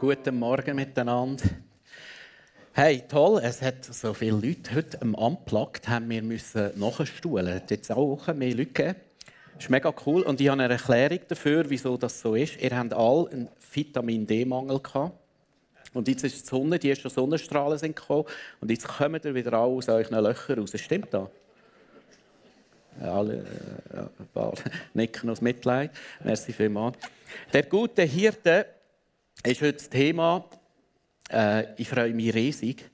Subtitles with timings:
[0.00, 1.44] Guten Morgen miteinander.
[2.72, 7.46] Hey, toll, es hat so viele Leute heute am Unplugged haben wir müssen nachstuhlen.
[7.48, 8.94] Es hat jetzt auch mehr Leute gegeben.
[9.52, 12.58] Das ist mega cool und ich habe eine Erklärung dafür, wieso das so ist.
[12.62, 15.12] Ihr habt alle einen Vitamin D-Mangel gehabt.
[15.92, 18.24] Und jetzt ist die Sonne, die ersten Sonnenstrahlen sind gekommen
[18.62, 20.72] und jetzt kommen ihr wieder alle aus euren Löchern raus.
[20.76, 21.28] Stimmt das?
[23.02, 24.54] alle äh, ein paar
[24.94, 25.90] nicken aus Mitleid.
[26.24, 26.96] Merci vielmals.
[27.52, 28.64] Der gute Hirte
[29.44, 30.44] ist heute das Thema.
[31.30, 32.90] Äh, ich freue mich riesig.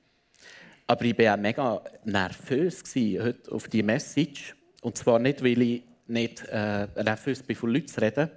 [0.87, 4.55] Aber ich war auch mega nervös heute auf die Message.
[4.83, 8.31] Und zwar nicht, weil ich nicht äh, nervös bin, von Leuten zu reden,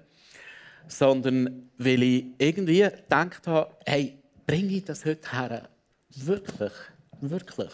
[0.87, 4.17] sondern weil ich irgendwie gedacht habe, hey,
[4.47, 5.69] bringe ich das heute her?
[6.15, 6.73] Wirklich,
[7.21, 7.71] wirklich.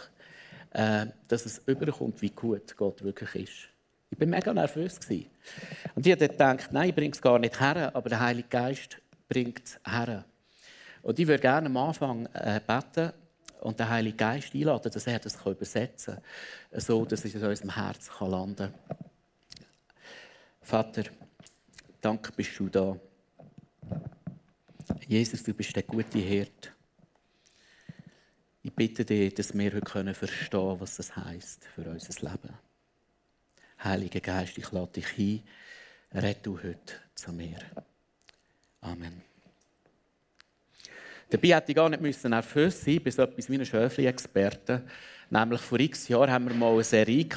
[0.71, 3.69] Äh, dass es überkommt, wie gut Gott wirklich ist.
[4.09, 4.99] Ich war mega nervös.
[5.95, 8.97] Und ich habe gedacht, nein, ich bringe es gar nicht her, aber der Heilige Geist
[9.29, 10.25] bringt es her.
[11.05, 13.13] Und ich würde gerne am Anfang äh, beten
[13.61, 17.75] und den Heiligen Geist einladen, dass er das übersetzen kann, so dass es in unserem
[17.75, 18.97] Herz landen kann.
[20.63, 21.03] Vater,
[22.01, 22.97] danke bist du da.
[25.07, 26.73] Jesus, du bist der gute Hirt.
[28.63, 32.57] Ich bitte dich, dass wir heute verstehen können, was das heisst für unser Leben.
[33.83, 37.59] Heiliger Geist, ich lade dich ein, red du heute zu mir.
[38.81, 39.34] Amen.
[41.29, 44.83] Dabei hätte ich gar nicht nervös sein bis etwas wie ein Schöfli-Experte.
[45.29, 47.27] Nämlich vor x Jahren haben wir mal eine Serie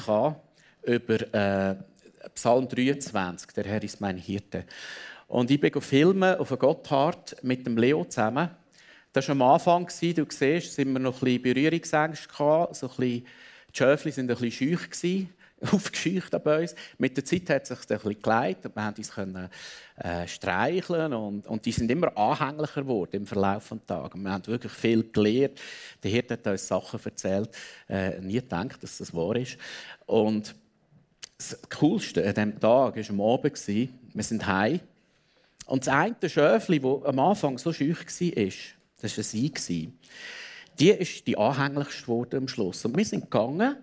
[0.83, 1.75] über äh,
[2.35, 4.65] Psalm 23, der Herr ist mein Hirte.
[5.27, 8.49] Und ich bin filmen auf Gotthard mit dem Leo zusammen.
[9.11, 12.95] Das war am Anfang, du siehst, sind wir noch ein bisschen Berührungsängste gehabt, so ein
[12.95, 13.25] bisschen,
[13.73, 14.77] die Schöfli waren ein bisschen scheu
[15.71, 16.75] aufgescheucht bei uns.
[16.97, 19.49] Mit der Zeit hat es sich ein bisschen geleitet und wir haben uns können,
[19.97, 24.21] äh, streicheln und, und die sind immer anhänglicher geworden im Verlauf des Tages.
[24.21, 25.59] Wir haben wirklich viel gelernt.
[26.03, 27.49] Der Hirt hat uns Sachen erzählt,
[27.87, 29.57] äh, nie gedacht, dass das wahr ist.
[30.05, 30.55] Und
[31.37, 33.67] das Coolste an diesem Tag war am Abend.
[33.67, 34.79] Wir sind heim.
[35.65, 38.49] Und das eine Schöfli, das am Anfang so scheu war,
[39.01, 39.89] das war ein Ei.
[40.79, 42.85] Die ist die anhänglichste geworden am Schluss.
[42.85, 43.75] Und wir sind gegangen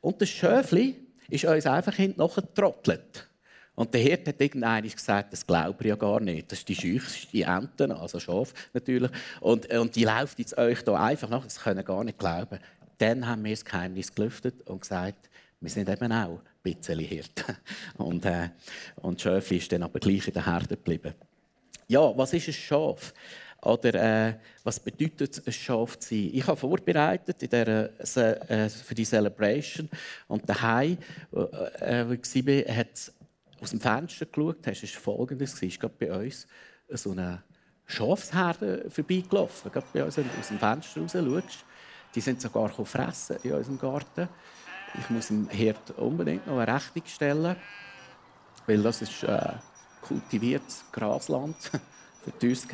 [0.00, 0.94] und das Schöfli
[1.28, 3.28] ist uns einfach hinten getrottelt.
[3.74, 6.50] Und der Hirt hat irgendwann gesagt, das glaube ich ja gar nicht.
[6.50, 9.10] Das ist die scheuchste Ente, also Schaf natürlich.
[9.40, 12.58] Und, und die läuft jetzt euch da einfach nach, das können gar nicht glauben.
[12.98, 15.28] Dann haben wir das Geheimnis gelüftet und gesagt,
[15.60, 17.56] wir sind eben auch ein bisschen Hirten.
[17.96, 18.50] Und, äh,
[18.96, 21.14] und Schöfli ist dann aber gleich in der Herde geblieben.
[21.88, 23.14] Ja, was ist ein Schaf?
[23.66, 23.94] Oder
[24.28, 26.30] äh, was bedeutet es, ein Schaf zu sein?
[26.32, 29.90] Ich habe vorbereitet in der, äh, für die Celebration
[30.28, 30.98] und daheim,
[31.32, 33.12] äh, wo ich war, hat
[33.60, 34.58] aus dem Fenster geschaut.
[34.64, 36.46] Das war folgendes: Es ist gerade bei uns
[36.90, 37.42] so eine
[37.86, 39.72] Schafsherde vorbeigelaufen.
[39.72, 41.64] Gerade bei uns aus dem Fenster raus schaust.
[42.14, 44.28] Die sind sogar fressen in unserem Garten.
[44.98, 47.56] Ich muss dem Herd unbedingt noch eine Rechnung stellen,
[48.66, 49.54] weil das ist äh,
[50.02, 51.56] kultiviertes Grasland
[52.38, 52.68] für uns.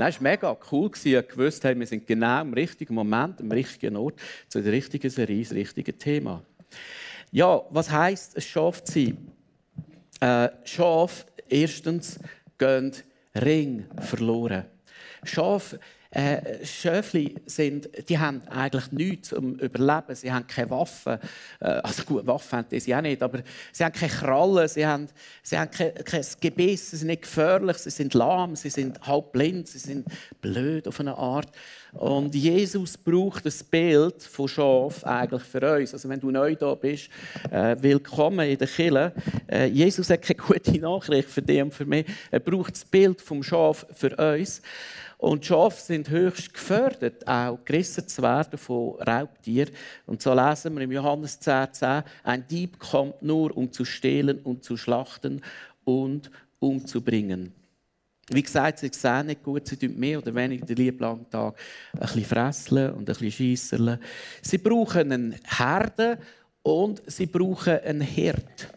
[0.00, 0.06] Gegeben.
[0.06, 0.90] Das war mega cool.
[1.04, 4.18] Ich wusste, wir sind genau im richtigen Moment, am richtigen Ort,
[4.48, 6.42] zu der richtigen Serie, das richtige Thema.
[7.30, 9.32] Ja, was heisst ein Schaf zu sein?
[10.20, 12.18] Äh, Schaf, erstens,
[12.58, 12.92] gehen
[13.34, 14.64] Ring verloren.
[15.24, 15.76] Schaf
[16.12, 20.14] äh, Schöfli sind, die haben eigentlich nichts zum Überleben.
[20.14, 21.18] Sie haben keine Waffen.
[21.60, 23.40] Äh, also gut, Waffen haben sie auch nicht, aber
[23.72, 25.06] sie haben keine Krallen, sie haben,
[25.42, 29.32] sie haben kein, kein Gebiss, sie sind nicht gefährlich, sie sind lahm, sie sind halb
[29.32, 30.06] blind, sie sind
[30.40, 31.48] blöd auf eine Art.
[31.92, 35.92] Und Jesus braucht das Bild von Schaf eigentlich für uns.
[35.92, 37.08] Also wenn du neu da bist,
[37.50, 39.12] äh, willkommen in der Kirche.
[39.48, 42.06] Äh, Jesus hat keine gute Nachricht für dich und für mich.
[42.30, 44.62] Er braucht das Bild vom Schaf für uns.
[45.20, 49.70] Und Schafe sind höchst gefördert, auch gerissen zu werden von Raubtieren.
[50.06, 54.38] Und so lesen wir im Johannes 10, 10, ein Dieb kommt nur, um zu stehlen
[54.38, 55.42] und zu schlachten
[55.84, 57.52] und umzubringen.
[58.30, 61.54] Wie gesagt, sie sehen nicht gut, sie tun mehr oder weniger den lieben Tag
[61.92, 63.98] ein bisschen fressen und ein bisschen schiessen.
[64.40, 66.18] Sie brauchen einen Herde
[66.62, 68.68] und sie brauchen einen Hirt.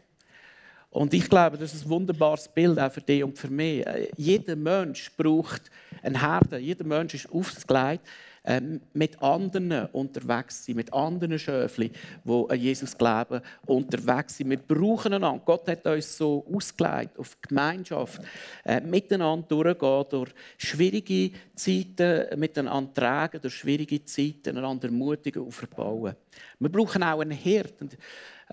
[0.94, 3.86] Und ich glaube, das ist ein wunderbares Bild auch für dich und für mich.
[3.86, 5.72] Äh, jeder Mensch braucht
[6.04, 6.60] einen Herde.
[6.60, 8.08] Jeder Mensch ist aufgelegt,
[8.46, 11.92] ähm, mit anderen unterwegs sein, mit anderen Schöfli,
[12.24, 14.52] die an Jesus glauben, unterwegs sind.
[14.52, 15.42] Wir brauchen einander.
[15.44, 18.22] Gott hat uns so ausgelegt auf Gemeinschaft,
[18.64, 26.16] äh, miteinander durchgehen, durch schwierige Zeiten miteinander tragen, durch schwierige Zeiten einander ermutigen und verbauen.
[26.60, 27.74] Wir brauchen auch einen Hirt.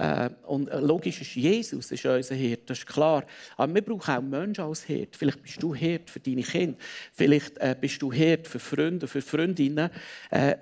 [0.01, 3.25] Äh, und logisch ist Jesus ist unser Hirt, das ist klar.
[3.57, 5.15] Aber wir brauchen auch Menschen als Hirt.
[5.15, 6.79] Vielleicht bist du Hirt für deine Kinder.
[7.13, 9.91] Vielleicht äh, bist du Hirt für Freunde, für Freundinnen.
[10.31, 10.57] Äh,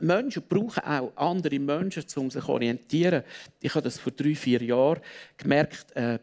[0.00, 3.24] Menschen brauchen auch andere Menschen, um sich zu orientieren.
[3.60, 5.00] Ich habe das vor drei, vier Jahren
[5.36, 5.94] gemerkt.
[5.96, 6.18] Äh,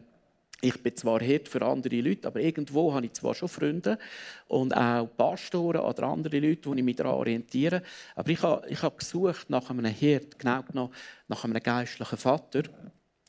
[0.64, 3.98] ich bin zwar Hirt für andere Leute, aber irgendwo habe ich zwar schon Freunde
[4.46, 7.82] und auch Pastoren oder andere Leute, die ich mich daran orientiere.
[8.14, 10.94] Aber ich habe, ich habe gesucht nach einem Hirt, genau genommen
[11.26, 12.62] nach einem geistlichen Vater.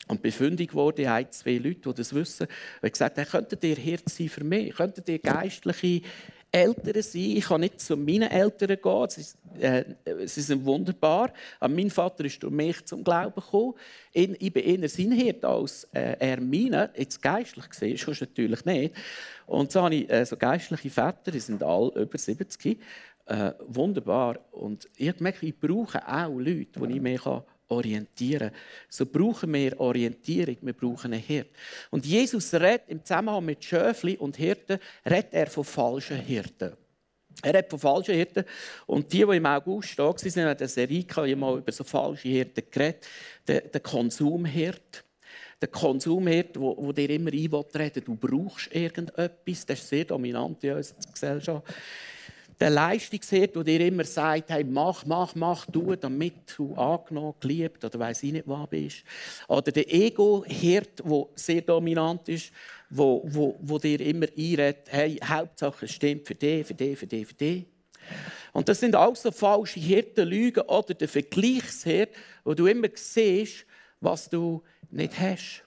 [0.06, 2.46] Und bin fündig geworden, ein, zwei Leute, die das wissen,
[2.82, 4.74] und gesagt haben, könntet ihr Hirt sein für mich?
[4.74, 6.02] Könntet ihr geistliche
[6.54, 7.36] Eltern sein.
[7.36, 9.24] Ich kann nicht zu meinen Eltern gehen.
[9.60, 9.84] Äh,
[10.26, 11.32] sie sind wunderbar.
[11.60, 13.74] Aber mein Vater ist durch mich zum Glauben gekommen.
[14.12, 16.90] Ich bin eher sein Hirt als äh, er meine.
[16.96, 18.94] Jetzt geistlich gesehen, ist natürlich nicht.
[19.46, 22.78] Und so habe ich äh, so geistliche Väter, die sind alle über 70.
[23.26, 24.38] Äh, wunderbar.
[24.52, 27.22] Und ich habe gemerkt, ich brauche auch Leute, die ich mich
[27.68, 28.50] orientieren.
[28.88, 31.48] So brauchen wir Orientierung, wir brauchen einen Hirt.
[31.90, 36.76] Und Jesus redet im Zusammenhang mit Schöfli und Hirten, redet er von falschen Hirten.
[37.44, 38.44] Er redet von falschen Hirten.
[38.86, 42.28] Und die, die im August da waren, haben in der Serie mal über so falsche
[42.28, 43.06] Hirten geredet.
[43.46, 45.04] Der, der Konsumhirt.
[45.60, 49.66] Der Konsumhirt, wo, wo dir immer einreden du brauchst irgendetwas.
[49.66, 51.64] Das ist sehr dominant in unserer Gesellschaft
[52.60, 57.84] der Leistungshirt, der dir immer sagt, hey, mach, mach, mach, tu, damit du angenommen, geliebt
[57.84, 59.04] oder weiß ich nicht was bist.
[59.48, 62.52] Oder der Ego-Hirt, der sehr dominant ist,
[62.96, 67.06] wo, wo, wo dir immer einredet, hey, Hauptsache es stimmt für dich, für dich, für
[67.06, 67.64] dich, für dich.
[68.52, 72.10] Und das sind auch so falsche Hirtenlügen oder der Vergleichshirt,
[72.44, 73.66] wo du immer siehst,
[74.00, 75.64] was du nicht hast.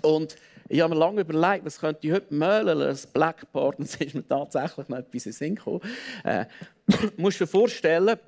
[0.00, 0.36] Und
[0.68, 4.14] ich habe mir lange überlegt, was könnte ich heute möhlen, das Blackboard, und es ist
[4.14, 5.80] mir tatsächlich noch etwas in den Sinn gekommen.
[6.24, 6.46] Äh,
[7.18, 8.18] musst dir vorstellen,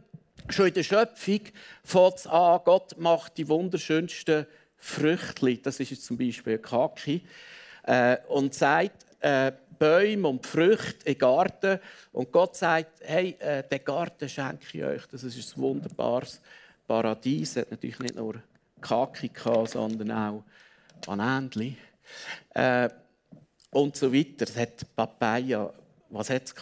[0.51, 1.41] schon in der Schöpfung
[1.83, 4.47] fängt es an, Gott macht die wunderschönsten
[4.77, 7.23] Früchte, das ist jetzt zum Beispiel ein Kaki,
[7.89, 11.79] äh, und sagt, äh, Bäume und Früchte im Garten.
[12.13, 15.07] Und Gott sagt, hey, äh, den Garten schenke ich euch.
[15.07, 16.41] Das ist ein wunderbares
[16.87, 17.57] Paradies.
[17.57, 18.43] Es hat natürlich nicht nur
[18.81, 19.31] Kaki,
[19.67, 20.45] sondern auch
[21.07, 21.77] Bananenli.
[22.55, 22.89] Äh,
[23.71, 24.45] und so weiter.
[24.45, 25.73] Es hat Papaya,
[26.11, 26.55] was hat es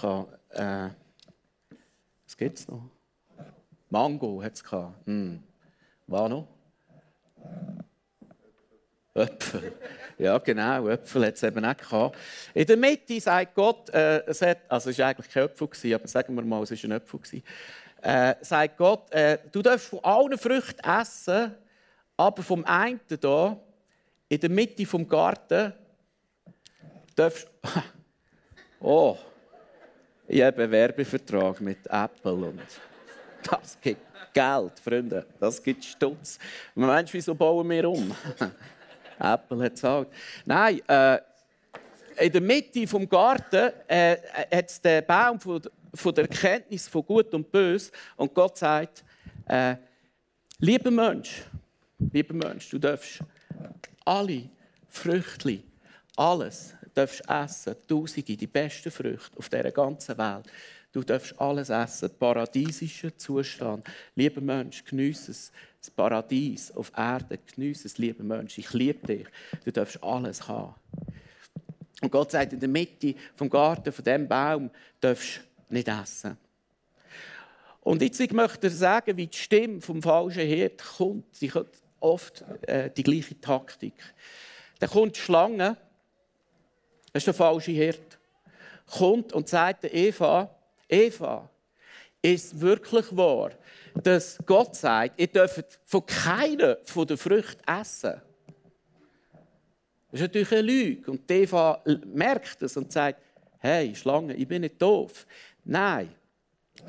[0.50, 0.90] Äh,
[2.24, 2.90] was gibt es noch?
[3.90, 4.64] Mango hat es
[5.06, 5.42] Hm.
[6.06, 6.48] Was noch?
[9.16, 9.72] Äpfel.
[10.18, 12.16] Ja, genau, Äpfel hat es eben auch gehabt.
[12.54, 16.08] In der Mitte sagt Gott, äh, es, hat, also es war eigentlich kein Äpfel, aber
[16.08, 17.42] sagen wir mal, es war ein Äpfel.
[18.02, 21.54] Äh, sagt Gott, äh, du darfst von allen Früchten essen,
[22.16, 23.60] aber vom einen hier
[24.28, 25.72] in der Mitte vom Garten
[27.14, 27.48] darfst
[28.80, 29.16] Oh,
[30.28, 32.60] ich habe einen Werbevertrag mit Apple und
[33.42, 34.02] das gibt
[34.32, 35.26] Geld, Freunde.
[35.40, 36.38] Das gibt Stutz.
[36.74, 38.14] Man Mensch, wieso bauen wir um?
[39.18, 40.12] Apple hat gesagt.
[40.44, 41.18] Nein, äh,
[42.18, 44.16] in der Mitte vom Garten äh,
[44.50, 45.60] hat es den Baum von,
[45.94, 49.04] von der Erkenntnis von Gut und Bös und Gott sagt:
[49.48, 49.76] äh,
[50.58, 51.42] Lieber Mensch,
[52.12, 53.20] lieber Mensch, du darfst
[54.04, 54.48] alle
[54.88, 55.62] Früchte,
[56.16, 60.46] alles darfst essen, Tausende, die besten Früchte auf dieser ganzen Welt.
[60.92, 63.86] Du darfst alles essen, paradiesischen Zustand.
[64.14, 65.52] Lieber Mensch, geniesse es.
[65.86, 68.58] Das Paradies auf Erde, geniesse es, lieber Mensch.
[68.58, 69.26] Ich liebe dich.
[69.64, 70.74] Du darfst alles haben.
[72.02, 74.68] Und Gott sagt, in der Mitte vom Garten, von dem Baum,
[75.00, 76.36] darfst du nicht essen.
[77.82, 81.32] Und jetzt möchte ich sagen, wie die Stimme vom falschen Hirt kommt.
[81.36, 81.68] Sie hat
[82.00, 83.94] oft äh, die gleiche Taktik.
[84.80, 85.76] Dann kommt die Schlange,
[87.12, 88.18] das ist der falsche Hirt,
[88.90, 90.52] kommt und sagt Eva,
[90.88, 91.48] Eva,
[92.34, 93.52] ist wirklich wahr,
[94.02, 98.20] dass Gott sagt, ihr dürft von keiner von den Früchten essen.
[100.10, 101.10] Das ist natürlich eine Lüge.
[101.10, 103.20] Und Eva merkt es und sagt,
[103.58, 105.26] hey, Schlange, ich bin nicht doof.
[105.64, 106.14] Nein,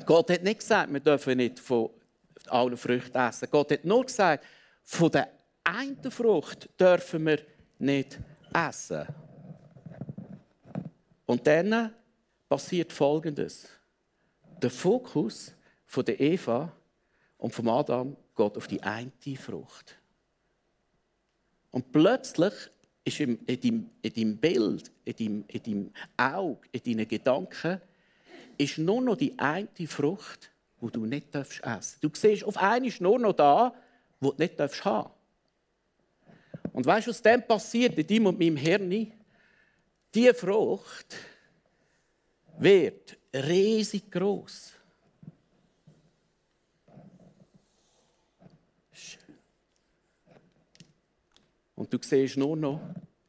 [0.04, 1.90] Gott hat nicht gesagt, wir dürfen nicht von
[2.46, 3.48] allen Früchten essen.
[3.50, 4.44] Gott hat nur gesagt,
[4.84, 5.28] von der
[5.64, 7.40] einen Frucht dürfen wir
[7.78, 8.18] nicht
[8.52, 9.06] essen.
[11.26, 11.92] Und dann
[12.48, 13.77] passiert Folgendes.
[14.60, 15.52] Der Fokus
[15.86, 16.72] von der Eva
[17.38, 19.98] und vom Adam geht auf die eine Frucht.
[21.70, 22.52] Und plötzlich
[23.04, 27.80] ist in deinem, in deinem Bild, in deinem, in deinem Auge, in deinen Gedanken,
[28.56, 30.50] ist nur noch die eine Frucht,
[30.80, 32.02] die du nicht essen darfst.
[32.02, 33.74] Du siehst auf einmal nur noch da,
[34.20, 35.10] wo du nicht haben darfst.
[36.72, 39.12] Und weißt du, was dann passiert in deinem und meinem Hirn?
[40.14, 41.16] Diese Frucht
[42.58, 44.74] wird riesig groß.
[51.74, 52.80] Und du siehst nur noch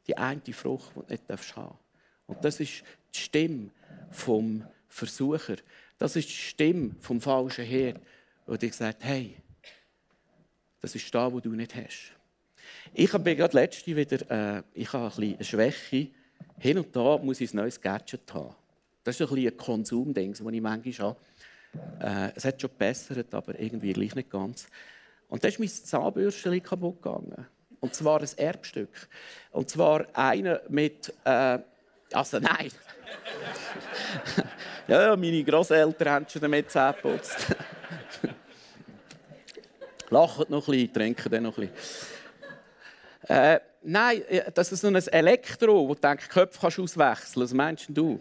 [0.06, 1.54] die eine Frucht, die du nicht haben darfst.
[2.26, 2.82] Und das ist
[3.14, 3.70] die Stimme
[4.10, 5.56] vom Versucher.
[5.98, 8.00] Das ist die Stimme vom falschen Herd,
[8.48, 9.36] der dir sagt, hey,
[10.80, 12.12] das ist da, wo du nicht hast.
[12.92, 16.08] Ich habe gerade letzte wieder, äh, ich habe ein bisschen eine Schwäche.
[16.58, 18.54] Hin und da muss ich ein neues Gadget haben.
[19.04, 21.16] Das ist ein, bisschen ein Konsumding, das ich manchmal habe.
[22.00, 24.66] Äh, es hat schon gebessert, aber irgendwie gleich nicht ganz.
[25.28, 27.46] Und da ist mein Zahnbürstchen kaputt gegangen.
[27.80, 29.08] Und zwar ein Erbstück.
[29.52, 31.12] Und zwar einer mit.
[31.24, 31.58] Äh,
[32.12, 32.70] also nein.
[34.88, 37.46] ja, meine Großeltern haben schon damit Zähne geputzt.
[40.10, 42.10] Lacht noch ein bisschen, trinken dann noch ein bisschen.
[43.28, 47.44] Äh, nein, das ist so ein Elektro, wo du denkst, Köpfe kannst auswechseln.
[47.44, 48.20] Was meinst du?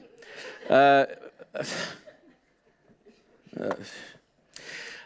[0.69, 1.03] Äh,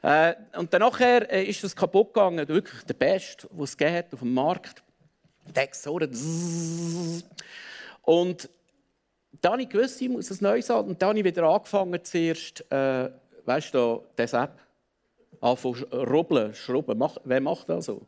[0.01, 4.19] äh, und dann äh, ist das kaputt gegangen, wirklich der Beste, den es geht auf
[4.19, 4.83] dem Markt.
[5.71, 5.99] So
[8.01, 8.49] Und
[9.41, 10.89] dann habe ich gewusst, ich muss ein neues haben.
[10.89, 13.09] Und dann habe ich wieder angefangen, zuerst, äh,
[13.45, 14.59] weißt du, das App,
[15.41, 16.97] anfangen rubbeln, schrubben.
[16.97, 18.05] Mach, wer macht das so?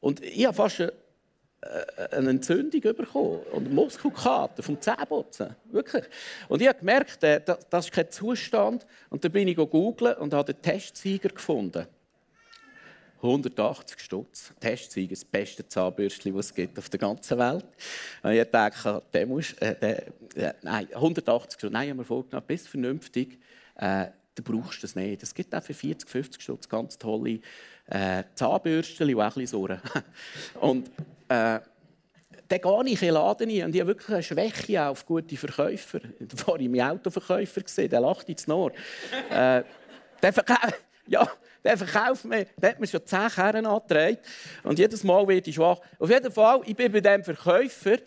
[0.00, 0.92] Und ich habe fast
[1.66, 5.54] eine, äh, eine Entzündung bekommen und Muskelkater vom Zähneputzen.
[5.70, 6.04] Wirklich.
[6.48, 8.86] Und ich habe gemerkt, äh, das ist kein Zustand.
[9.10, 11.86] Und dann bin ich googeln und habe den Testsieger gefunden.
[13.22, 14.52] 180 Stutz.
[14.60, 17.64] Testsieger, das beste Zahnbürstchen, das es gibt auf der ganzen Welt.
[18.22, 20.06] Und ich dachte, der muss, äh, der,
[20.36, 21.72] äh, nein, 180 Stutz.
[21.72, 23.38] Nein, ich habe mir vorgenommen, bist vernünftig,
[23.76, 25.22] äh, du brauchst das nicht.
[25.22, 27.40] Es gibt auch für 40, 50 Stutz ganz tolle
[27.86, 29.80] äh, Zahnbürstchen, die auch ein bisschen.
[30.60, 30.90] Und
[31.28, 31.60] äh,
[32.48, 35.36] dann gehe ich in den Laden rein und ich habe wirklich eine Schwäche auf gute
[35.36, 36.00] Verkäufer.
[36.20, 38.72] Da war ich meinen Autoverkäufer, der lacht ins Ohr.
[39.30, 39.62] äh,
[40.22, 40.54] der, verkau
[41.06, 41.28] ja,
[41.64, 44.18] der verkauft mir, der hat mir schon zehn Kerren angetragen
[44.62, 45.80] und jedes Mal werde ich schwach.
[45.98, 47.98] Auf jeden Fall, ich bin bei diesem Verkäufer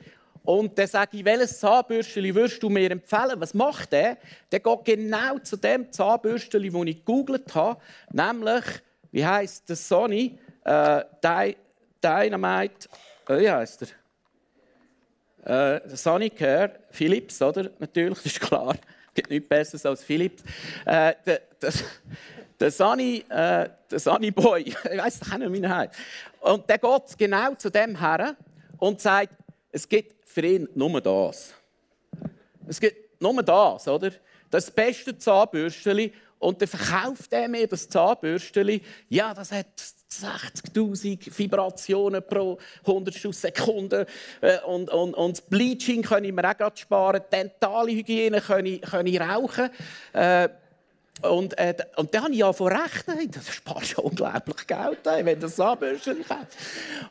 [0.44, 3.36] und sage ich, welches Zahnbürstchen würdest du mir empfehlen?
[3.40, 4.18] Was macht der?
[4.52, 7.80] Der geht genau zu dem Zahnbürstchen, das ich gegoogelt habe,
[8.12, 8.64] nämlich
[9.12, 11.04] wie heißt der Sony äh,
[12.02, 12.88] Dynamite,
[13.38, 13.90] wie heißt er?
[15.46, 17.70] Äh, Sonicare, Philips, oder?
[17.80, 18.76] Natürlich, das ist klar.
[19.08, 20.44] Es gibt nichts Besseres als Philips.
[20.86, 21.74] Äh, der, der,
[22.60, 25.94] der Sunny, äh, der Sunny Boy, ich weiß nicht, wie er heißt.
[26.42, 28.36] Und der geht genau zu dem her
[28.78, 29.34] und sagt,
[29.72, 31.54] es gibt für ihn nur das.
[32.68, 34.12] Es gibt nur das, oder?
[34.50, 38.82] Das beste Zahnbürstchen und dann verkauft er mir das Zahnbürstchen.
[39.10, 39.68] Ja, das hat
[40.12, 44.06] 60.000 Vibrationen pro 100 Sekunde.
[44.42, 47.22] Äh, und, und, und das Bleaching kann ich mir auch sparen.
[47.32, 49.70] Dentale Hygiene kann ich, kann ich rauchen.
[50.14, 50.50] Äh,
[51.22, 55.40] und, äh, und dann habe ich ja von rechnen, das spart schon unglaublich Geld, wenn
[55.40, 56.48] das Zahnbürstchen hat.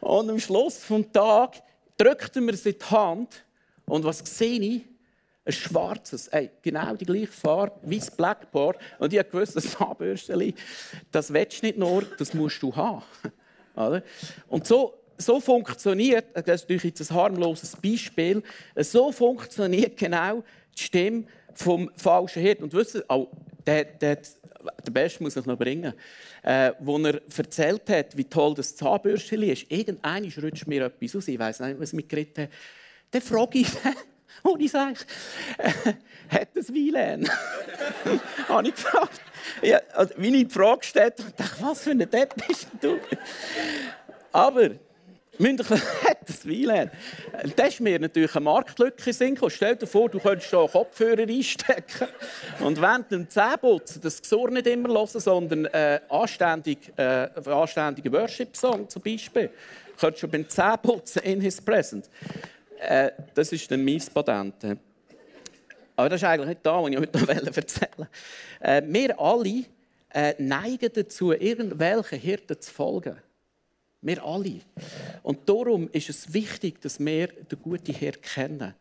[0.01, 1.61] Und am Schluss des Tages
[1.97, 3.45] drückt er mir es in die Hand.
[3.85, 4.83] Und was sehe ich?
[5.49, 8.79] Ein schwarzes, ey, genau die gleiche Farbe wie das Blackboard.
[8.99, 10.55] Und ich gewusst, das Zahnbürstchen,
[11.11, 13.03] das willst du nicht nur, das musst du haben.
[14.49, 18.43] Und so, so funktioniert, das ist natürlich jetzt ein harmloses Beispiel,
[18.77, 20.45] so funktioniert genau
[20.77, 21.25] die Stimme
[21.55, 22.61] vom falschen Hirt.
[22.61, 23.29] Und wisst ihr, auch
[23.67, 24.19] der, der,
[24.85, 25.95] der Beste muss ich noch bringen,
[26.43, 29.71] äh, wo er erzählt hat, wie toll das Zahnbürstchen ist.
[29.71, 32.51] Irgendeiner rutscht mir etwas aus, ich weiß nicht, was mit geritten hat.
[33.11, 33.69] Dann frage ich
[34.43, 34.95] und ich sage,
[36.29, 37.29] hat das WLAN?
[38.49, 39.21] habe ich gefragt.
[39.63, 42.99] Ja, also, wie ich die Frage gestellt habe, dachte was für ein Depp bist du?
[44.33, 44.71] Aber,
[45.39, 46.91] München hat das WLAN.
[47.57, 52.09] Das ist mir natürlich eine Marktlücke Sinn Stell dir vor, du könntest hier Kopfhörer einstecken
[52.61, 58.89] und während dem Zähneputzen das Gesur nicht immer hören, sondern äh, anständig, äh, anständigen Worship-Song
[58.89, 59.51] zum Beispiel.
[59.93, 62.11] Du könntest schon beim Zähneputzen in his present.
[62.81, 64.01] Äh, das ist der mein.
[65.97, 68.11] Aber das ist eigentlich nicht da, was ich heute noch erzählen wollte.
[68.61, 69.65] Äh, wir alle
[70.11, 73.17] äh, neigen dazu, irgendwelchen Hirten zu folgen.
[74.01, 74.61] Wir alle.
[75.23, 78.75] Und darum ist es wichtig, dass wir den guten Hirt kennen.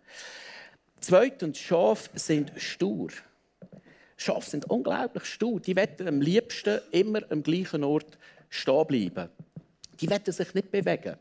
[0.99, 3.09] Zweitens, Schafe sind stur.
[4.15, 5.59] Schafe sind unglaublich stur.
[5.59, 8.17] Die wollen am liebsten immer am gleichen Ort
[8.49, 9.29] stehen bleiben.
[9.99, 11.17] Die wollen sich nicht bewegen.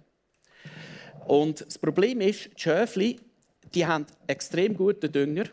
[1.27, 3.21] Und das Problem ist, die Schöfli,
[3.75, 5.45] die haben extrem guten Dünger.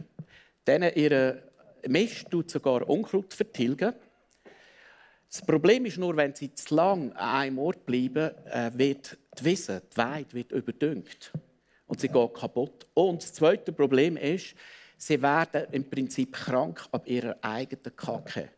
[0.67, 1.43] Denen ihre
[1.87, 3.93] Mist tut sogar Unkraut vertilgen.
[5.29, 9.45] Das Problem ist nur, wenn sie zu lang an einem Ort bleiben, äh, wird die
[9.45, 11.33] Wiese, die Weide, wird überdüngt.
[11.87, 12.85] Und sie geht kaputt.
[12.93, 14.53] Und das zweite Problem ist,
[14.95, 18.49] sie werden im Prinzip krank ab ihrer eigenen Kacke.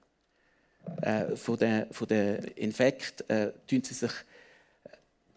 [1.01, 4.11] Äh, von den, von Infekt äh, tun sie sich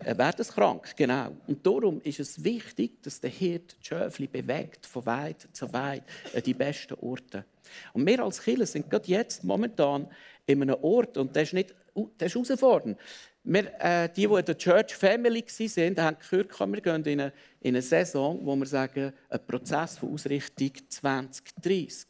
[0.01, 1.37] werden krank, genau.
[1.47, 6.05] Und darum ist es wichtig, dass der Hirt die Schöfli bewegt, von weit zu weit,
[6.35, 7.45] an die besten Orte.
[7.93, 10.09] Und wir als Kinder sind gerade jetzt momentan
[10.47, 11.75] in einem Ort, und das ist, nicht,
[12.17, 12.99] das ist herausfordernd.
[13.45, 17.33] Wir, äh, die, die in der Church Family waren, haben gehört, wir gehen in eine,
[17.61, 22.09] in eine Saison, wo wir sagen, ein Prozess von Ausrichtung 2030.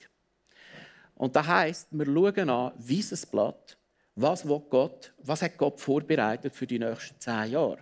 [1.15, 3.78] Und das heisst, wir schauen an, wie es Blatt,
[4.21, 7.79] was, Gott, was hat Gott vorbereitet für die nächsten zehn Jahre.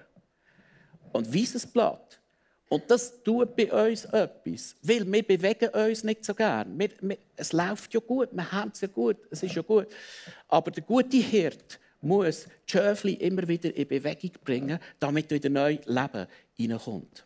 [1.12, 2.21] Und wie es Blatt.
[2.69, 6.76] Und das tut bei uns etwas, weil wir bewegen uns nicht so gern.
[6.78, 9.87] Wir, wir, es läuft ja gut, wir haben es ja gut, es ist ja gut.
[10.49, 15.78] Aber der gute Hirt muss die Schöfli immer wieder in Bewegung bringen, damit wieder neu
[15.85, 17.25] Leben hineinkommt.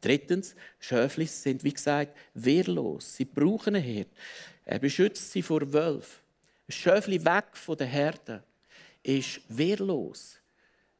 [0.00, 3.16] Drittens, Schöfli sind, wie gesagt, wehrlos.
[3.16, 4.08] Sie brauchen einen Hirt.
[4.64, 6.25] Er beschützt sie vor Wölfen.
[6.68, 8.42] Ein Schöfli weg von der Herde
[9.02, 10.40] ist wehrlos.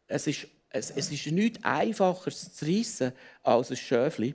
[0.06, 4.35] Es ist, es, es ist nichts einfacher zu reissen als ein Schöfli,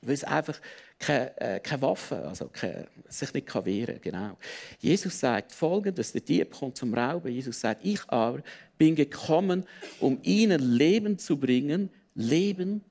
[0.00, 0.60] weil es einfach
[1.00, 4.12] keine, äh, keine Waffe, also keine, sich nicht wehren kann.
[4.12, 4.38] Genau.
[4.78, 7.32] Jesus sagt folgendes: Der Dieb kommt zum Rauben.
[7.32, 8.42] Jesus sagt: Ich aber
[8.78, 9.66] bin gekommen,
[9.98, 12.84] um ihnen Leben zu bringen, Leben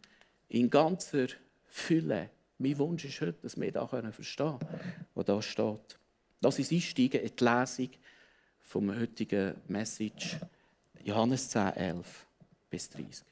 [0.49, 1.27] in ganzer
[1.67, 2.29] Fülle.
[2.57, 6.00] Mein Wunsch ist heute, dass wir das verstehen können, was da steht.
[6.43, 7.89] Lass uns einsteigen in die Lesung
[8.61, 10.37] vom heutigen Message
[11.03, 12.25] Johannes 10, 11
[12.67, 13.25] bis 30.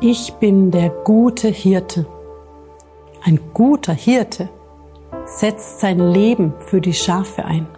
[0.00, 2.04] Ich bin der gute Hirte.
[3.22, 4.48] Ein guter Hirte
[5.26, 7.68] setzt sein Leben für die Schafe ein.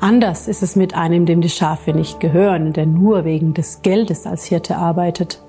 [0.00, 4.26] Anders ist es mit einem, dem die Schafe nicht gehören, der nur wegen des Geldes
[4.26, 5.42] als Hirte arbeitet.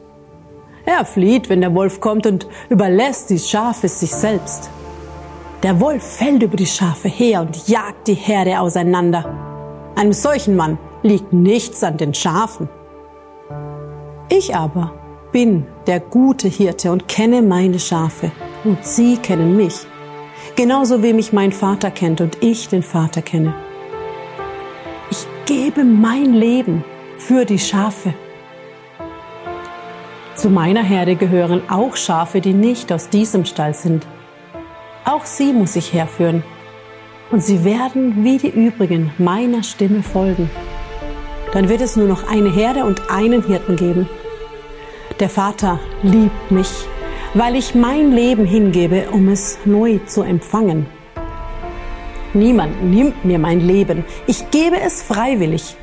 [0.85, 4.69] Er flieht, wenn der Wolf kommt und überlässt die Schafe sich selbst.
[5.63, 9.25] Der Wolf fällt über die Schafe her und jagt die Herde auseinander.
[9.95, 12.67] Einem solchen Mann liegt nichts an den Schafen.
[14.27, 14.91] Ich aber
[15.31, 18.33] bin der gute Hirte und kenne meine Schafe
[18.65, 19.75] und sie kennen mich.
[20.57, 23.53] Genauso wie mich mein Vater kennt und ich den Vater kenne
[25.51, 26.81] gebe mein Leben
[27.17, 28.13] für die Schafe.
[30.33, 34.07] Zu meiner Herde gehören auch Schafe, die nicht aus diesem Stall sind.
[35.03, 36.41] Auch sie muss ich herführen.
[37.31, 40.49] Und sie werden wie die übrigen meiner Stimme folgen.
[41.51, 44.07] Dann wird es nur noch eine Herde und einen Hirten geben.
[45.19, 46.71] Der Vater liebt mich,
[47.33, 50.85] weil ich mein Leben hingebe, um es neu zu empfangen.
[52.33, 54.05] Niemand nimmt mir mein Leben.
[54.25, 55.75] Ich gebe es freiwillig.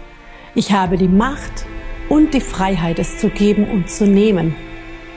[0.54, 1.66] Ich habe die Macht
[2.08, 4.54] und die Freiheit, es zu geben und zu nehmen.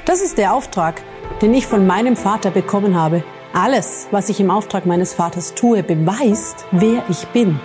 [0.05, 1.01] Das ist der Auftrag,
[1.41, 3.23] den ich von meinem Vater bekommen habe.
[3.53, 7.59] Alles, was ich im Auftrag meines Vaters tue, beweist, wer ich bin.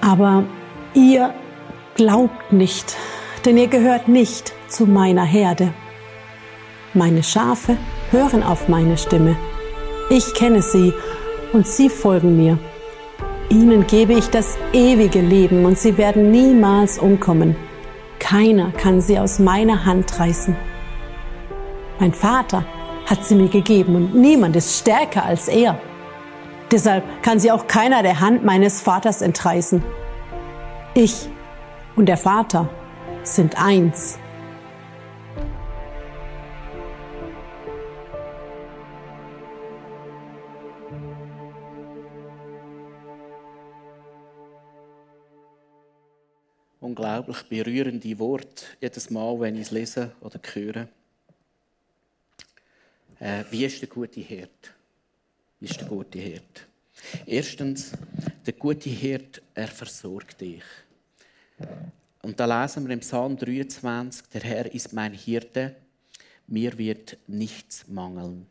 [0.00, 0.44] Aber
[0.94, 1.34] ihr
[1.96, 2.96] glaubt nicht,
[3.44, 5.72] denn ihr gehört nicht zu meiner Herde.
[6.94, 7.76] Meine Schafe
[8.10, 9.36] hören auf meine Stimme.
[10.10, 10.94] Ich kenne sie
[11.52, 12.58] und sie folgen mir.
[13.48, 17.56] Ihnen gebe ich das ewige Leben und sie werden niemals umkommen.
[18.18, 20.56] Keiner kann sie aus meiner Hand reißen.
[21.98, 22.64] Mein Vater
[23.06, 25.80] hat sie mir gegeben und niemand ist stärker als er.
[26.70, 29.82] Deshalb kann sie auch keiner der Hand meines Vaters entreißen.
[30.94, 31.28] Ich
[31.96, 32.68] und der Vater
[33.22, 34.18] sind eins.
[46.98, 50.88] Unglaublich berührende Worte, jedes Mal, wenn ich es lese oder höre.
[53.20, 54.74] Äh, wie ist der gute Hirt?
[55.60, 56.66] Wie ist der gute Hirt?
[57.24, 57.92] Erstens,
[58.44, 60.64] der gute Hirt, er versorgt dich.
[62.22, 65.76] Und da lesen wir im Psalm 23, der Herr ist mein Hirte,
[66.48, 68.46] mir wird nichts mangeln.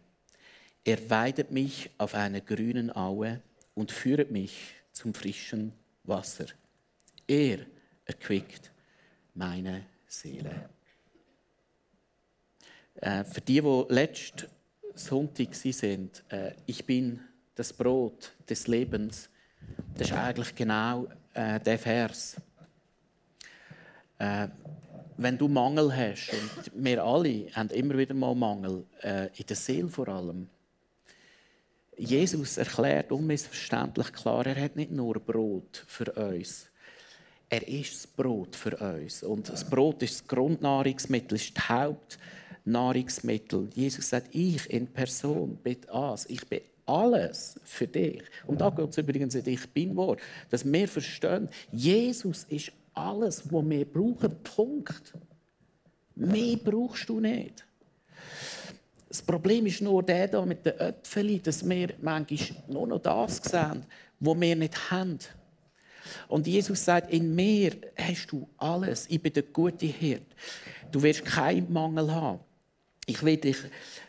[0.85, 3.41] Er weidet mich auf einer grünen Aue
[3.75, 4.55] und führt mich
[4.93, 5.73] zum frischen
[6.05, 6.45] Wasser.
[7.27, 7.65] Er
[8.07, 8.71] erquickt
[9.35, 10.69] meine Seele.
[12.95, 14.47] Äh, für die, die letzten
[14.95, 17.19] Sonntag sind, äh, ich bin
[17.53, 19.29] das Brot des Lebens,
[19.95, 22.37] das ist eigentlich genau äh, der Vers.
[24.17, 24.47] Äh,
[25.17, 29.55] wenn du Mangel hast, und wir alle haben immer wieder mal Mangel, äh, in der
[29.55, 30.47] Seele vor allem,
[31.97, 36.69] Jesus erklärt unmissverständlich klar, er hat nicht nur Brot für uns,
[37.49, 39.23] er ist das Brot für uns.
[39.23, 43.69] Und das Brot ist das Grundnahrungsmittel, ist das Hauptnahrungsmittel.
[43.73, 46.25] Jesus sagt, ich in Person bin das.
[46.25, 48.23] Ich bin alles für dich.
[48.45, 53.43] Und da geht es übrigens in dich bin Wort, dass wir verstehen, Jesus ist alles,
[53.51, 54.35] was wir brauchen.
[54.43, 55.13] Punkt.
[56.15, 57.65] Mehr brauchst du nicht.
[59.07, 63.37] Das Problem ist nur der da mit den Äpfeln, dass wir manchmal nur noch das
[63.37, 63.85] sehen,
[64.19, 65.19] was wir nicht haben.
[66.27, 69.05] Und Jesus sagt, in mir hast du alles.
[69.09, 70.25] Ich bin der gute Hirt.
[70.91, 72.39] Du wirst keinen Mangel haben.
[73.05, 73.57] Ich will dich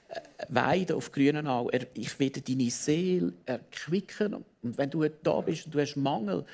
[0.09, 1.71] äh, weiden auf grünen Au.
[1.95, 4.45] Ich will deine Seele erquicken.
[4.63, 6.45] Und wenn du da bist und du hast Mangel,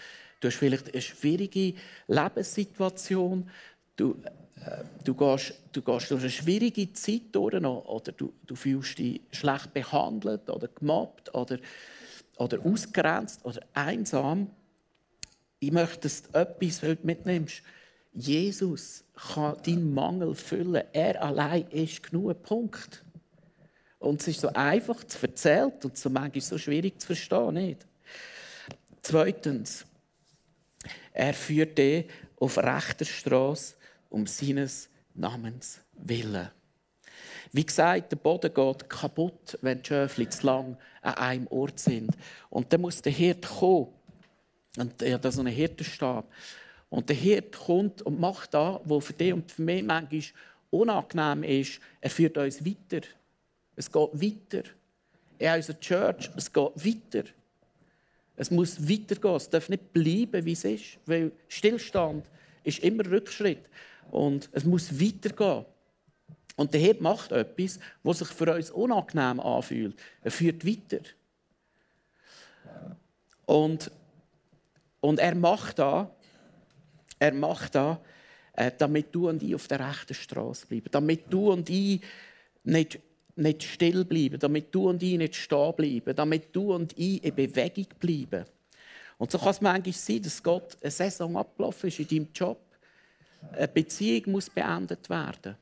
[0.40, 1.74] du hast vielleicht eine schwierige
[2.06, 3.48] Lebenssituation,
[3.96, 4.16] du,
[4.56, 9.20] äh, du, gehst, du gehst durch eine schwierige Zeit durch oder du, du fühlst dich
[9.30, 11.58] schlecht behandelt oder gemobbt oder,
[12.36, 14.50] oder ausgrenzt oder einsam,
[15.66, 17.62] ich möchte, dass du etwas heute mitnimmst.
[18.12, 20.84] Jesus kann deinen Mangel füllen.
[20.92, 22.42] Er allein ist genug.
[22.42, 23.04] Punkt.
[23.98, 27.54] Und es ist so einfach zu erzählen und so manchmal so schwierig zu verstehen.
[27.54, 27.86] Nicht?
[29.02, 29.84] Zweitens,
[31.12, 33.74] er führt dich auf rechter Straße
[34.10, 36.50] um seines Namens willen.
[37.52, 42.10] Wie gesagt, der Boden geht kaputt, wenn die Schöfli zu lang an einem Ort sind.
[42.50, 43.88] Und dann muss der Hirt kommen
[44.76, 46.30] und er hat so einen Hirtenstab.
[46.90, 50.22] Und der Hirt kommt und macht das, was für dich und für mich manchmal
[50.70, 51.80] unangenehm ist.
[52.00, 53.06] Er führt uns weiter.
[53.76, 54.68] Es geht weiter.
[55.38, 57.24] In unserer Church, es geht weiter.
[58.36, 59.36] Es muss weitergehen.
[59.36, 60.98] Es darf nicht bleiben, wie es ist.
[61.06, 62.26] Weil Stillstand
[62.62, 63.64] ist immer Rückschritt.
[64.10, 65.64] Und es muss weitergehen.
[66.56, 69.96] Und der Hirt macht etwas, was sich für uns unangenehm anfühlt.
[70.22, 71.02] Er führt weiter.
[73.46, 73.90] Und
[75.04, 76.10] und er macht da,
[77.18, 78.00] er macht da,
[78.54, 82.00] äh, damit du und ich auf der rechten Straße bleiben, damit du und ich
[82.62, 82.98] nicht,
[83.36, 87.34] nicht still bleiben, damit du und ich nicht stehen bleiben, damit du und ich in
[87.34, 88.46] Bewegung bleiben.
[89.18, 92.60] Und so kann es manchmal sein, dass Gott eine Saison abgelaufen ist in deinem Job.
[93.52, 95.56] Eine Beziehung muss beendet werden.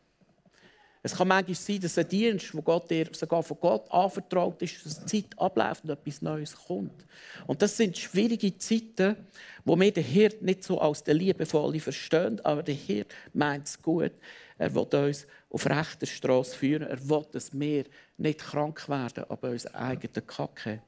[1.05, 4.87] Es kann manchmal sein, dass ein Dienst, wo Gott dir sogar von Gott anvertraut ist,
[4.87, 7.05] dass die Zeit abläuft und etwas Neues kommt.
[7.49, 9.17] Und das sind schwierige Zeiten,
[9.65, 13.83] wo wir den Hirt nicht so als der Liebevolle verstehen, aber der Hirt meint es
[13.83, 14.12] gut.
[14.59, 16.87] Er will uns auf rechter Straße führen.
[16.87, 17.85] Er will, dass wir
[18.17, 20.83] nicht krank werden, aber unsere eigenen Kacke,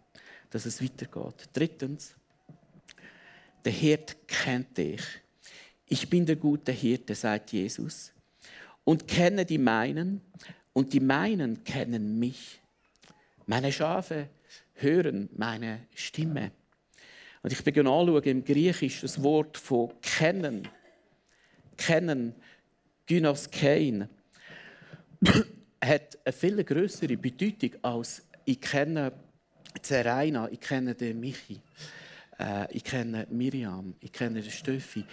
[0.51, 1.49] dass es weitergeht.
[1.53, 2.15] Drittens,
[3.65, 5.03] der Hirt kennt dich.
[5.87, 8.14] Ich bin der gute Hirte, sagt Jesus
[8.85, 10.21] und kenne die meinen
[10.73, 12.61] und die meinen kennen mich.
[13.47, 14.29] Meine Schafe
[14.75, 16.53] hören meine Stimme.
[17.43, 20.69] Und ich beginne anschauen im Griechisch das Wort von kennen.
[21.77, 22.35] Kennen,
[23.07, 24.09] Gynoskein,
[25.85, 29.13] hat eine viel größere Bedeutung als ich kenne
[29.83, 31.61] Zeraina, ich kenne den Michi,
[32.39, 35.05] äh, ich kenne Miriam, ich kenne den Stöffi.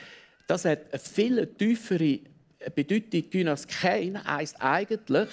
[0.48, 2.20] Das hat eine viel tiefere
[2.70, 5.30] Bedeutung Gynas Kein heisst eigentlich,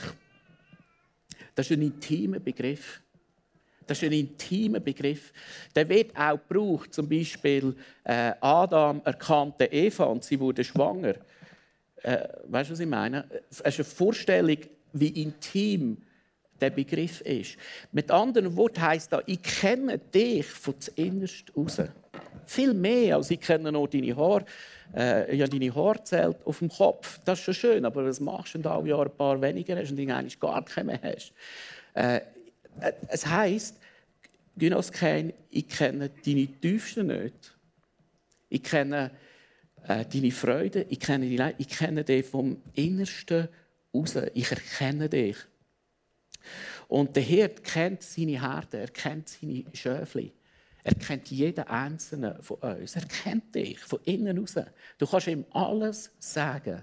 [1.55, 3.01] das ist ein intimer Begriff.
[3.87, 5.33] Das ist ein intimer Begriff.
[5.75, 6.93] Der wird auch gebraucht.
[6.93, 11.15] Zum Beispiel äh, Adam erkannte Eva und sie wurde schwanger.
[12.03, 13.29] Äh, weißt du, was ich meine?
[13.51, 14.59] Es ist eine Vorstellung,
[14.93, 15.97] wie intim
[16.61, 17.57] der Begriff ist.
[17.93, 21.81] Mit anderen Worten heißt das, ich kenne dich von zuinnerst raus.
[22.47, 24.45] Viel mehr als ich kenne nur deine Haare
[24.95, 27.21] äh, ja, deine Haare auf dem Kopf.
[27.25, 29.77] Das ist schon schön, aber was machst du, wenn du alle Jahre ein paar weniger
[29.77, 31.33] hast und eigentlich gar keine mehr hast?
[31.95, 32.21] Äh,
[33.09, 33.77] es heisst,
[34.57, 37.57] Gynoskein, ich kenne deine tiefsten nicht.
[38.49, 39.11] Ich kenne
[39.87, 43.49] äh, deine Freude, ich kenne, Leid, ich kenne dich vom Innersten
[43.95, 44.17] raus.
[44.35, 45.37] Ich erkenne dich.
[46.89, 50.33] Und der Hirt kennt seine Herde, er kennt seine Schöfli.
[50.85, 52.97] Er kennt jeden einzelnen von uns.
[52.97, 54.55] Er kennt dich von innen raus.
[54.97, 56.83] Du kannst ihm alles sagen.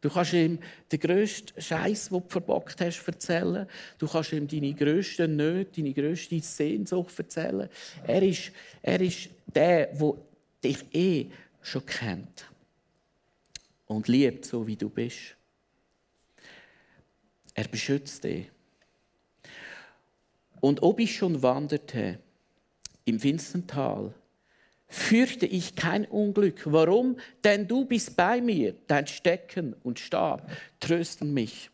[0.00, 0.58] Du kannst ihm
[0.92, 3.66] den grössten Scheiß, den du verbockt hast, erzählen.
[3.98, 7.68] Du kannst ihm deine grössten Nöte, deine grösste Sehnsucht erzählen.
[8.06, 10.14] Er ist, er ist der, der
[10.62, 11.26] dich eh
[11.62, 12.46] schon kennt
[13.86, 15.36] und liebt, so wie du bist.
[17.54, 18.50] Er beschützt dich.
[20.60, 22.18] Und ob ich schon wanderte
[23.04, 24.14] im finstern Tal,
[24.88, 26.62] fürchte ich kein Unglück.
[26.64, 27.18] Warum?
[27.42, 31.70] Denn du bist bei mir, dein Stecken und Stab trösten mich.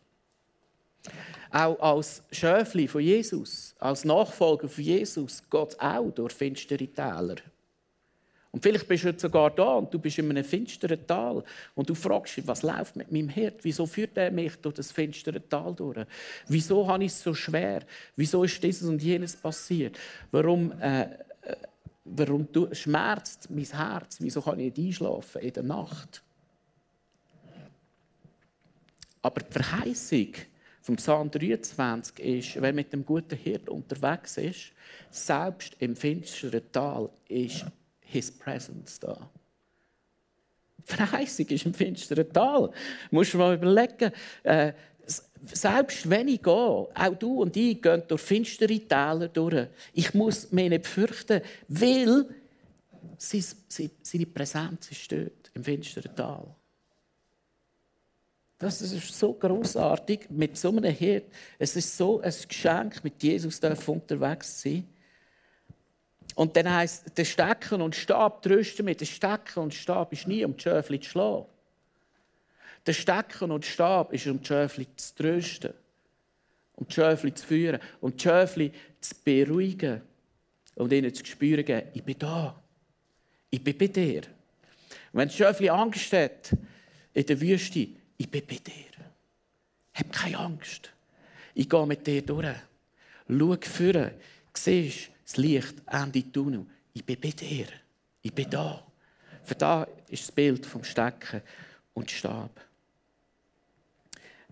[1.51, 7.37] Auch als Schöfli von Jesus, als Nachfolger von Jesus, es auch durch finstere Täler.
[8.53, 11.89] Und vielleicht bist du jetzt sogar da und du bist in einem finsteren Tal und
[11.89, 13.63] du fragst dich, was läuft mit meinem Hirt?
[13.63, 16.05] Wieso führt er mich durch das finstere Tal durch?
[16.49, 17.83] Wieso habe ich es so schwer?
[18.17, 19.97] Wieso ist dieses und jenes passiert?
[20.33, 21.09] Warum, äh, äh
[22.05, 24.17] warum schmerzt mein Herz?
[24.19, 26.23] Wieso kann ich nicht einschlafen in der Nacht?
[29.23, 30.33] Aber die Verheißung
[30.83, 34.73] vom Psalm 23 ist, wer mit dem guten Hirt unterwegs ist,
[35.11, 37.67] selbst im finsteren Tal ist
[38.11, 39.31] His Presence da.
[40.79, 42.69] Die Verheißung ist im finsteren Tal.
[42.69, 42.73] Du
[43.11, 44.73] musst dir mal überlegen, äh,
[45.45, 49.69] selbst wenn ich gehe, auch du und ich gehen durch finstere Täler durch.
[49.93, 52.27] Ich muss mich nicht fürchten, weil
[53.19, 56.55] seine Präsenz ist dort, im finsteren Tal.
[58.59, 61.33] Das ist so großartig mit so einem Hirt.
[61.59, 64.87] Es ist so ein Geschenk, mit Jesus unterwegs zu sein.
[66.35, 69.01] Und dann heisst der Stecken und Stab trösten mit.
[69.01, 71.47] Der Stecken und Stab ist nie um die Schöfli zu schlagen.
[72.87, 75.75] Der Stecken und Stab ist um die Schöfli zu trösten.
[76.77, 77.81] Um die Schöfli zu führen.
[78.01, 80.03] Um die Schöfli zu beruhigen.
[80.77, 82.61] Und ihnen zu spüren ich bin da.
[83.51, 84.23] Ich bin bei dir.
[85.13, 86.57] Und wenn das Schöfli Angst hat
[87.13, 89.05] in der Wüste, ich bin bei dir.
[89.95, 90.93] Hab keine Angst.
[91.55, 92.47] Ich gehe mit dir durch.
[93.29, 94.13] Schau führen.
[94.55, 96.67] Siehst das Licht Ende Tunnel.
[96.93, 97.67] Ich bin bei dir.
[98.21, 98.85] Ich bin da.
[99.45, 101.41] Für da ist das Bild vom Stecken
[101.95, 102.61] und Stab.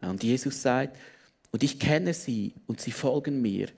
[0.00, 0.96] Und Jesus sagt,
[1.50, 3.68] und ich kenne sie und sie folgen mir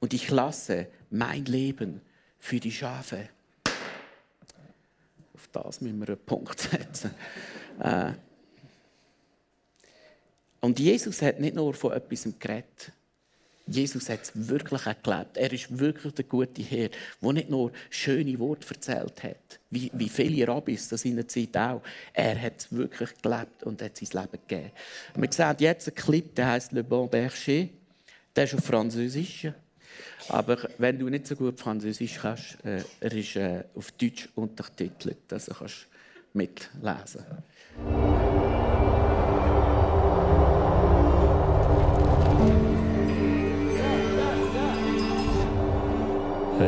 [0.00, 2.02] und ich lasse mein Leben
[2.38, 3.30] für die Schafe.
[5.34, 7.12] Auf das müssen wir einen Punkt setzen.
[7.78, 8.12] Äh,
[10.60, 12.92] und Jesus hat nicht nur von etwas geredet.
[13.70, 15.36] Jesus hat es wirklich erlebt.
[15.36, 16.90] Er ist wirklich der gute Herr,
[17.22, 21.56] der nicht nur schöne Worte erzählt hat, wie, wie viele Rabbis das in der Zeit
[21.56, 21.82] auch.
[22.12, 24.70] Er hat es wirklich gelebt und hat sein Leben gegeben.
[25.14, 27.68] wir sehen jetzt einen Clip, der heißt Le Bon Berger.
[28.36, 29.48] Der ist auf Französisch.
[30.28, 35.32] Aber wenn du nicht so gut Französisch kannst, äh, er ist äh, auf Deutsch untertitelt,
[35.32, 35.86] also kannst
[36.32, 37.24] du mitlesen.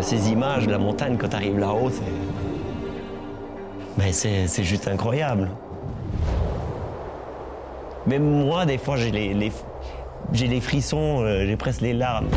[0.00, 2.02] Ces images de la montagne quand tu arrives là-haut, c'est.
[4.12, 5.50] C'est juste incroyable.
[8.06, 12.28] Même moi, des fois, j'ai les, frissons, euh, j'ai presque les larmes.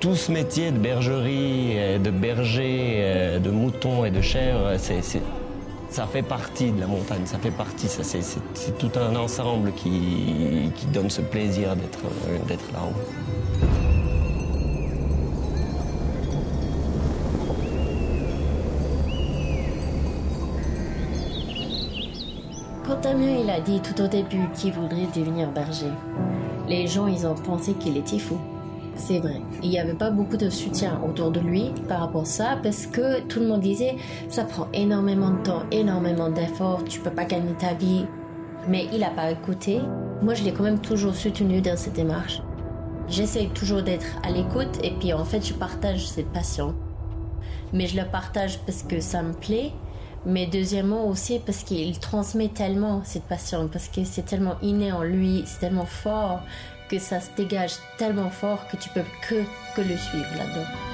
[0.00, 5.00] Tout ce métier de bergerie, de berger, euh, de mouton et de chèvre, c'est
[5.94, 10.72] ça fait partie de la montagne, ça fait partie, ça, c'est, tout un ensemble qui,
[10.74, 12.00] qui donne ce plaisir d'être,
[12.48, 12.92] d'être là-haut.
[22.84, 25.86] Quand Damien il a dit tout au début qu'il voudrait devenir berger,
[26.68, 28.40] les gens ils ont pensé qu'il était fou.
[28.96, 29.40] C'est vrai.
[29.62, 32.86] Il n'y avait pas beaucoup de soutien autour de lui par rapport à ça parce
[32.86, 33.96] que tout le monde disait
[34.28, 38.06] ça prend énormément de temps, énormément d'efforts, tu peux pas gagner ta vie.
[38.68, 39.80] Mais il n'a pas écouté.
[40.22, 42.40] Moi, je l'ai quand même toujours soutenu dans cette démarche.
[43.08, 46.74] J'essaye toujours d'être à l'écoute et puis en fait, je partage cette passion.
[47.72, 49.72] Mais je le partage parce que ça me plaît.
[50.26, 55.02] Mais deuxièmement aussi parce qu'il transmet tellement cette passion, parce que c'est tellement inné en
[55.02, 56.40] lui, c'est tellement fort
[56.88, 59.44] que ça se dégage tellement fort que tu peux que,
[59.80, 60.93] le suivre là-dedans.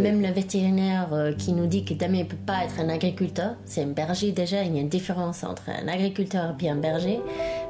[0.00, 3.54] Même le vétérinaire euh, qui nous dit que Damien ne peut pas être un agriculteur.
[3.64, 4.62] C'est un berger déjà.
[4.62, 7.20] Il y a une différence entre un agriculteur et un berger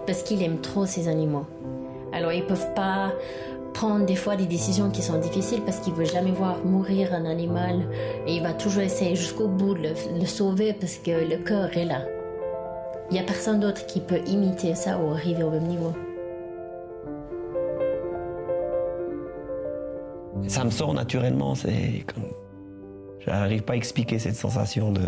[0.06, 1.46] parce qu'il aime trop ses animaux.
[2.12, 3.12] Alors ils peuvent pas
[3.72, 7.24] prendre des fois des décisions qui sont difficiles parce qu'il veut jamais voir mourir un
[7.24, 7.82] animal
[8.26, 9.88] et il va toujours essayer jusqu'au bout de
[10.18, 12.02] le, sauver parce que le cœur est là.
[13.10, 15.92] Il n'y a personne d'autre qui peut imiter ça ou arriver au même niveau.
[20.48, 22.32] Ça me sort naturellement, c'est comme...
[23.20, 25.02] Je n'arrive pas à expliquer cette sensation de...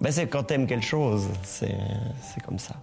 [0.00, 2.74] Ben c'est quand t'aimes quelque chose, c'est comme ça.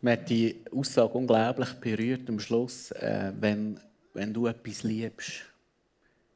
[0.00, 3.80] Mir hat die Aussage unglaublich berührt am Schluss, äh, wenn,
[4.14, 5.42] wenn du etwas liebst,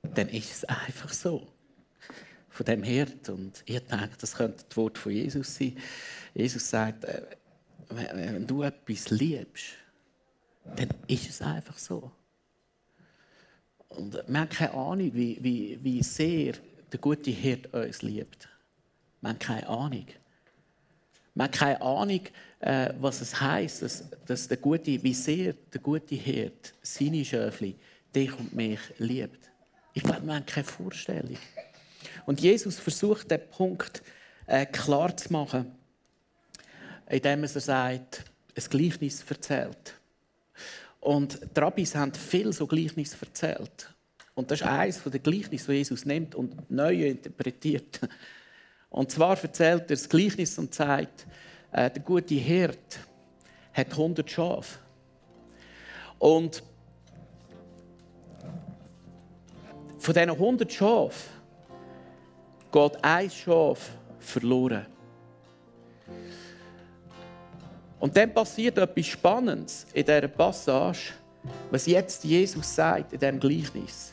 [0.03, 1.47] dann ist es einfach so.
[2.49, 3.29] Von dem Hirt.
[3.29, 5.77] Und ich denke, das könnte das Wort von Jesus sein.
[6.35, 7.23] Jesus sagt, äh,
[7.91, 9.75] wenn du etwas liebst,
[10.77, 12.11] dann ist es einfach so.
[13.97, 16.55] Und wir haben keine Ahnung, wie, wie, wie sehr
[16.91, 18.49] der gute Hirt uns liebt.
[19.21, 20.07] Wir haben keine Ahnung.
[21.35, 22.21] Wir haben keine Ahnung,
[22.61, 27.77] äh, was es heisst, dass, dass der gute, wie sehr der gute Hirt seine Schöfli,
[28.15, 29.51] dich und mich liebt.
[29.95, 31.39] Ich glaube, wir haben keine Vorstellung.
[32.27, 34.03] Und Jesus versucht, den Punkt
[34.47, 35.73] äh, klar zu machen,
[37.09, 38.25] indem er sagt,
[38.55, 39.95] ein Gleichnis erzählt.
[41.03, 43.93] Und die Rabbis haben viel so Gleichnis erzählt.
[44.35, 48.01] Und das ist eines der Gleichnisse, das Jesus nimmt und neu interpretiert.
[48.89, 51.27] Und zwar erzählt er das Gleichnis und sagt,
[51.73, 53.01] äh, der gute Hirt
[53.73, 54.79] hat 100 Schafe.
[56.21, 56.63] Und
[59.99, 61.31] von diesen 100 Schafen
[62.71, 64.87] geht ein Schaf verloren.
[68.03, 71.13] Und dann passiert etwas Spannendes in dieser Passage,
[71.71, 74.13] was jetzt Jesus sagt in diesem Gleichnis.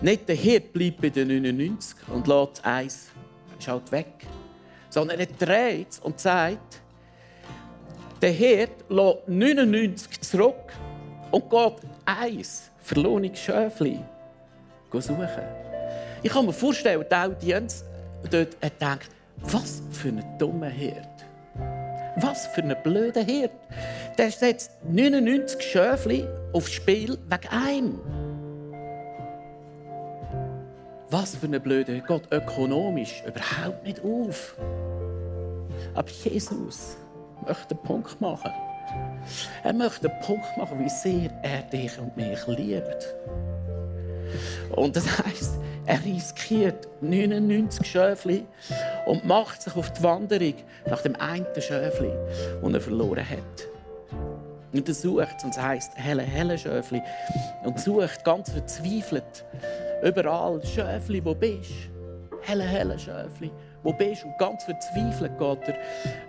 [0.00, 3.10] Nicht der Hirt bleibt bei den 99 und lässt eins
[3.58, 4.26] ist halt weg.
[4.88, 6.80] Sondern er dreht und sagt,
[8.22, 10.72] der Hirt lässt 99 zurück
[11.30, 14.00] und geht eins verlorene Schöfli
[14.94, 15.28] suchen.
[16.22, 17.84] Ich kann mir vorstellen, die Audienz
[18.30, 19.10] dort denkt,
[19.42, 21.09] was für ein dummer Hirt.
[22.22, 23.52] Was für ein blöder Hirt.
[24.18, 28.00] Der setzt 99 Schöfli aufs Spiel wegen einem.
[31.08, 34.56] Was für ein blöder Gott ökonomisch überhaupt nicht auf.
[35.94, 36.96] Aber Jesus
[37.46, 38.52] möchte einen Punkt machen.
[39.64, 43.14] Er möchte einen Punkt machen, wie sehr er dich und mich liebt.
[44.70, 48.46] Und das heißt, er riskiert 99 Schöfli
[49.06, 50.54] und macht sich auf die Wanderung
[50.86, 52.12] nach dem einen Schöfli,
[52.62, 53.68] das er verloren hat.
[54.72, 57.02] Und er sucht, und es heisst helle, helle Schöfli,
[57.64, 59.44] und sucht ganz verzweifelt
[60.02, 61.72] überall Schöfli, wo bist
[62.42, 63.50] Helle, helle Schöfli,
[63.82, 65.76] wo bist Und ganz verzweifelt geht er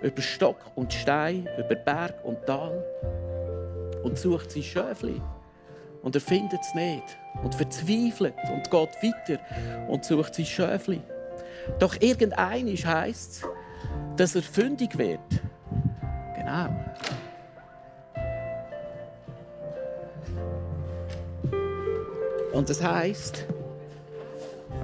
[0.01, 2.83] über Stock und Stein, über Berg und Tal
[4.03, 5.21] und sucht sein Schöfli.
[6.01, 9.39] Und er findet es nicht und verzweifelt und geht weiter
[9.87, 11.01] und sucht sein Schöfli.
[11.79, 13.49] Doch irgendeinisch heisst es,
[14.17, 15.19] dass er fündig wird.
[16.35, 16.69] Genau.
[22.51, 23.45] Und das heißt,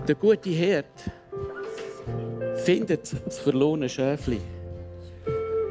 [0.08, 0.86] der gute Herd
[2.64, 4.40] findet das verlorene Schöfli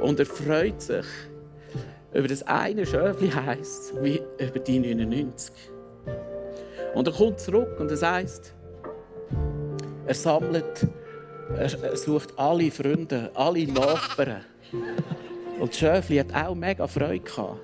[0.01, 1.07] und er freut sich
[2.17, 5.53] über das eine Schöfli heisst wie über die 99.
[6.95, 8.55] Und er kommt zurück und es heisst,
[10.07, 10.87] er sammelt,
[11.55, 14.45] er sucht alle Freunde, alle Nachbarn.
[15.61, 17.61] Und das Schöfli hat auch mega Freude gehabt.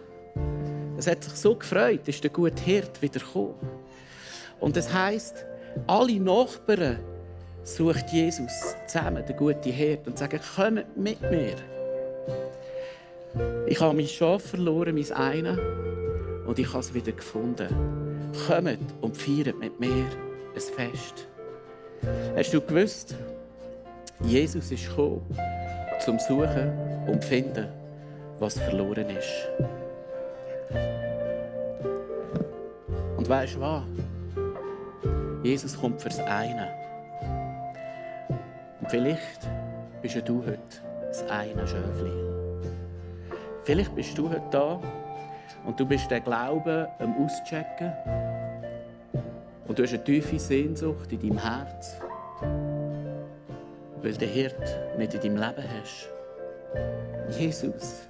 [0.99, 3.55] Es hat sich so gefreut, ist der gute Hirt wieder gekommen.
[4.61, 5.47] Und das heisst,
[5.87, 6.99] alle Nachbarn
[7.65, 8.53] sucht Jesus
[8.87, 11.57] zusammen, der gute Hirt, und sagen, kommt mit mir.
[13.67, 15.59] Ich habe mein Schaf verloren, mein eine,
[16.47, 17.69] und ich habe es wieder gefunden.
[18.47, 20.07] Kommt und feiert mit mir
[20.55, 21.29] ein Fest.
[22.37, 23.15] Hast du gewusst,
[24.21, 25.23] Jesus ist gekommen,
[26.05, 26.73] zum Suchen
[27.07, 27.69] und Finden,
[28.39, 29.49] was verloren ist.
[33.17, 33.83] Und weißt du was?
[35.43, 36.69] Jesus kommt fürs eine.
[38.81, 39.49] Und vielleicht
[40.01, 40.59] bist du heute
[41.09, 42.32] das eine Schöfli.
[43.65, 44.81] Vielleicht bist du heute da
[45.65, 47.93] und du bist den Glauben am Auschecken.
[49.69, 51.97] Und du hast eine tiefe Sehnsucht in deinem Herz,
[54.03, 56.09] weil der Hirt nicht in deinem Leben hast.
[57.39, 58.09] Jesus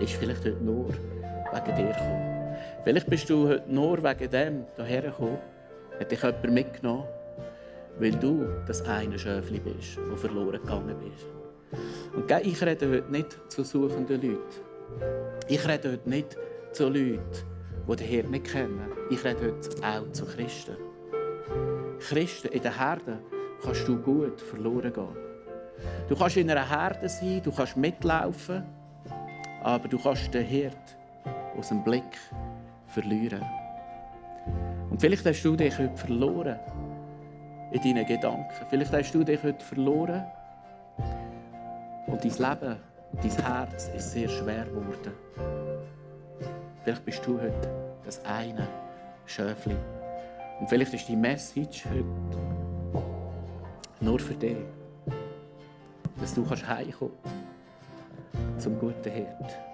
[0.00, 2.56] ist vielleicht heute nur wegen dir gekommen.
[2.84, 5.38] Vielleicht bist du heute nur wegen dem hierher gekommen
[6.00, 7.04] hat dich jemand mitgenommen,
[7.98, 11.26] weil du das eine Schöfli bist, das verloren gegangen bist.
[12.14, 14.40] Und ich rede heute nicht zu suchenden Leuten.
[15.48, 16.36] Ich rede heute nicht
[16.72, 17.20] zu Leuten,
[17.88, 18.92] die den Herrn nicht kennen.
[19.10, 20.76] Ich rede heute auch zu Christen.
[22.00, 23.18] Christen in der Herde
[23.62, 25.16] kannst du gut verloren gehen.
[26.08, 28.64] Du kannst in einer Herde sein, du kannst mitlaufen,
[29.62, 30.96] aber du kannst den Herd
[31.56, 32.18] aus dem Blick
[32.88, 33.44] verlieren.
[34.90, 36.58] Und vielleicht hast du dich heute verloren
[37.70, 38.66] in deinen Gedanken.
[38.68, 40.24] Vielleicht hast du dich heute verloren
[42.06, 42.76] und dein Leben
[43.12, 45.12] dein Herz ist sehr schwer geworden.
[46.84, 48.66] Vielleicht bist du heute das eine
[49.26, 49.76] Schäfli.
[50.58, 52.04] Und vielleicht ist die Message heute
[54.00, 54.56] nur für dich,
[56.20, 59.69] dass du heimkommen kannst zum guten Hirt.